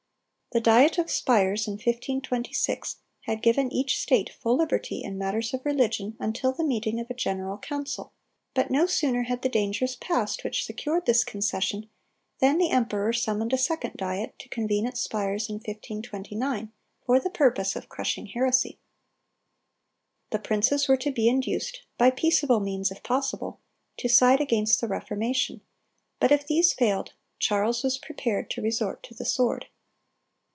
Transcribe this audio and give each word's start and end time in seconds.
The 0.53 0.59
Diet 0.59 0.97
of 0.97 1.09
Spires 1.09 1.65
in 1.65 1.75
1526 1.75 2.97
had 3.21 3.41
given 3.41 3.71
each 3.71 3.97
state 3.97 4.29
full 4.31 4.57
liberty 4.57 5.01
in 5.01 5.17
matters 5.17 5.53
of 5.53 5.65
religion 5.65 6.17
until 6.19 6.51
the 6.51 6.65
meeting 6.65 6.99
of 6.99 7.09
a 7.09 7.13
general 7.13 7.57
council; 7.57 8.11
but 8.53 8.69
no 8.69 8.85
sooner 8.85 9.23
had 9.23 9.43
the 9.43 9.47
dangers 9.47 9.95
passed 9.95 10.43
which 10.43 10.65
secured 10.65 11.05
this 11.05 11.23
concession, 11.23 11.89
than 12.39 12.57
the 12.57 12.69
emperor 12.69 13.13
summoned 13.13 13.53
a 13.53 13.57
second 13.57 13.93
Diet 13.95 14.37
to 14.39 14.49
convene 14.49 14.85
at 14.85 14.97
Spires 14.97 15.47
in 15.47 15.55
1529 15.55 16.73
for 17.05 17.17
the 17.17 17.29
purpose 17.29 17.77
of 17.77 17.87
crushing 17.87 18.25
heresy. 18.25 18.77
The 20.31 20.39
princes 20.39 20.89
were 20.89 20.97
to 20.97 21.13
be 21.13 21.29
induced, 21.29 21.83
by 21.97 22.09
peaceable 22.11 22.59
means 22.59 22.91
if 22.91 23.03
possible, 23.03 23.61
to 23.95 24.09
side 24.09 24.41
against 24.41 24.81
the 24.81 24.89
Reformation; 24.89 25.61
but 26.19 26.33
if 26.33 26.45
these 26.45 26.73
failed, 26.73 27.13
Charles 27.39 27.83
was 27.83 27.97
prepared 27.97 28.49
to 28.49 28.61
resort 28.61 29.01
to 29.03 29.13
the 29.13 29.23
sword. 29.23 29.67